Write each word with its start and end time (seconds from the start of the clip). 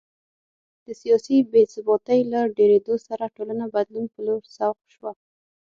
د 0.85 0.87
سیاسي 1.01 1.37
بې 1.51 1.63
ثباتۍ 1.73 2.21
له 2.31 2.41
ډېرېدو 2.57 2.95
سره 3.07 3.33
ټولنه 3.35 3.65
بدلون 3.75 4.05
په 4.13 4.19
لور 4.25 4.41
سوق 4.57 4.77
شوه 4.93 5.11